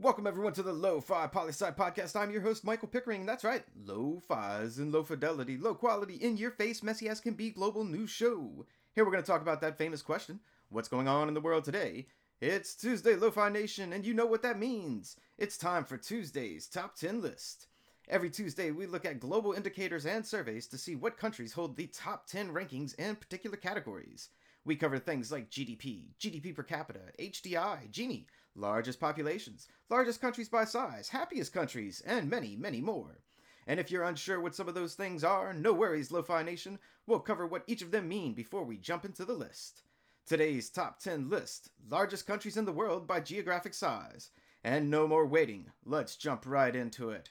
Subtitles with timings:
[0.00, 2.14] Welcome everyone to the Lo-Fi Poli-Sci Podcast.
[2.14, 3.26] I'm your host, Michael Pickering.
[3.26, 7.50] That's right, Lo-Fi's and low fidelity, low quality, in your face, messy as can be
[7.50, 8.64] global news show.
[8.94, 10.38] Here we're going to talk about that famous question,
[10.68, 12.06] what's going on in the world today?
[12.40, 15.16] It's Tuesday, Lo-Fi Nation, and you know what that means.
[15.36, 17.66] It's time for Tuesday's Top 10 list.
[18.08, 21.88] Every Tuesday, we look at global indicators and surveys to see what countries hold the
[21.88, 24.28] top 10 rankings in particular categories.
[24.68, 30.66] We cover things like GDP, GDP per capita, HDI, Gini, largest populations, largest countries by
[30.66, 33.22] size, happiest countries, and many, many more.
[33.66, 36.78] And if you're unsure what some of those things are, no worries, Lo-Fi Nation.
[37.06, 39.84] We'll cover what each of them mean before we jump into the list.
[40.26, 44.32] Today's top 10 list largest countries in the world by geographic size.
[44.62, 47.30] And no more waiting, let's jump right into it.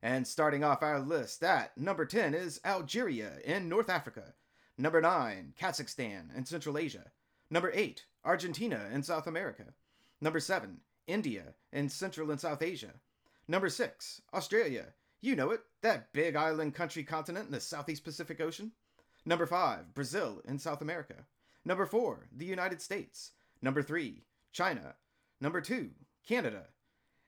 [0.00, 4.34] And starting off our list at number 10 is Algeria in North Africa.
[4.80, 7.10] Number 9, Kazakhstan and Central Asia.
[7.50, 9.64] Number 8, Argentina and South America.
[10.20, 10.78] Number 7,
[11.08, 12.92] India and Central and South Asia.
[13.48, 14.94] Number 6, Australia.
[15.20, 18.70] You know it, that big island country continent in the Southeast Pacific Ocean.
[19.26, 21.26] Number 5, Brazil and South America.
[21.64, 23.32] Number 4, the United States.
[23.60, 24.94] Number 3, China.
[25.40, 25.90] Number 2,
[26.24, 26.66] Canada.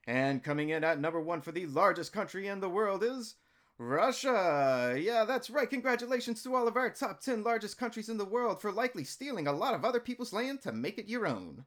[0.07, 3.35] And coming in at number 1 for the largest country in the world is
[3.83, 4.95] Russia!
[5.01, 5.71] Yeah, that's right.
[5.71, 9.47] Congratulations to all of our top 10 largest countries in the world for likely stealing
[9.47, 11.65] a lot of other people's land to make it your own.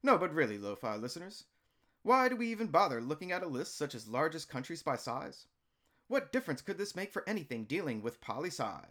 [0.00, 1.46] No, but really, lo fi listeners,
[2.04, 5.48] why do we even bother looking at a list such as largest countries by size?
[6.06, 8.84] What difference could this make for anything dealing with poli sci?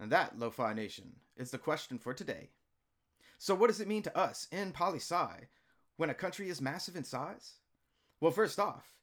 [0.00, 2.50] And that, lo fi nation, is the question for today.
[3.38, 5.46] So, what does it mean to us in poli sci
[5.96, 7.60] when a country is massive in size?
[8.20, 8.96] Well, first off,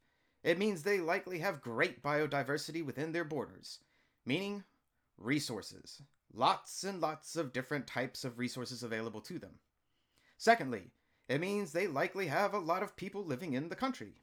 [0.44, 3.80] it means they likely have great biodiversity within their borders,
[4.26, 4.64] meaning
[5.18, 6.02] resources.
[6.34, 9.60] Lots and lots of different types of resources available to them.
[10.38, 10.92] Secondly,
[11.28, 14.22] it means they likely have a lot of people living in the country.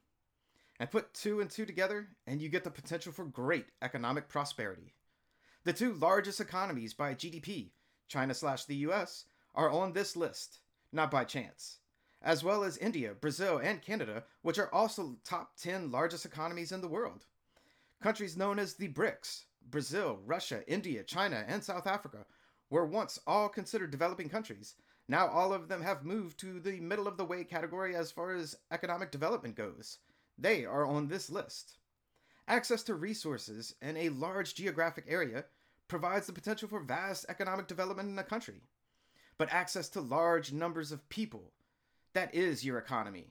[0.79, 4.93] And put two and two together, and you get the potential for great economic prosperity.
[5.63, 7.71] The two largest economies by GDP,
[8.07, 10.59] China slash the US, are on this list,
[10.91, 11.79] not by chance
[12.25, 16.81] as well as India, Brazil, and Canada, which are also top 10 largest economies in
[16.81, 17.25] the world.
[18.01, 22.25] Countries known as the BRICS, Brazil, Russia, India, China, and South Africa,
[22.71, 24.73] were once all considered developing countries.
[25.07, 28.33] Now all of them have moved to the middle of the way category as far
[28.33, 29.99] as economic development goes.
[30.35, 31.77] They are on this list.
[32.47, 35.45] Access to resources in a large geographic area
[35.87, 38.63] provides the potential for vast economic development in a country.
[39.37, 41.51] But access to large numbers of people,
[42.15, 43.27] that is your economy,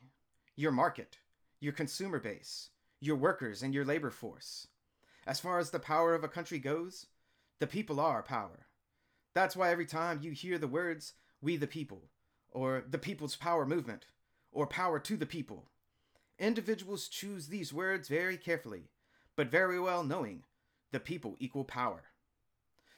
[0.57, 1.17] your market,
[1.59, 2.69] your consumer base,
[3.01, 4.69] your workers, and your labor force.
[5.27, 7.07] As far as the power of a country goes,
[7.61, 8.67] the people are power.
[9.35, 12.11] That's why every time you hear the words, we the people,
[12.51, 14.05] or the people's power movement,
[14.53, 15.71] or power to the people,
[16.39, 18.91] individuals choose these words very carefully,
[19.35, 20.45] but very well knowing
[20.93, 22.03] the people equal power.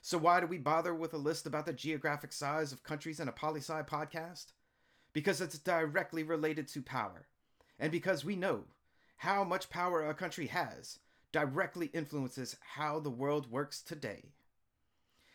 [0.02, 3.28] So, why do we bother with a list about the geographic size of countries in
[3.28, 4.46] a poli podcast?
[5.16, 7.26] Because it's directly related to power.
[7.78, 8.64] And because we know
[9.16, 10.98] how much power a country has
[11.32, 14.24] directly influences how the world works today.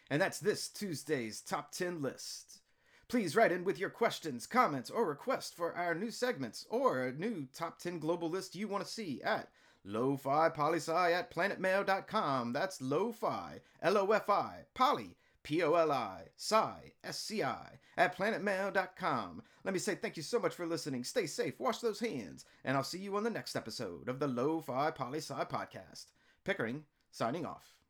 [0.08, 2.59] And that's this Tuesday's Top 10 list.
[3.08, 7.14] Please write in with your questions, comments, or requests for our new segments or a
[7.14, 9.50] new top 10 global list you want to see at
[9.84, 12.53] lo-fi at planetmail.com.
[12.53, 19.41] That's lo-fi, L-O-F-I, poli, P-O-L-I, Sci, S-C-I, at planetmail.com.
[19.63, 21.03] Let me say thank you so much for listening.
[21.03, 24.28] Stay safe, wash those hands, and I'll see you on the next episode of the
[24.28, 26.06] Lo-Fi Poli-Sci Podcast.
[26.44, 27.81] Pickering, signing off.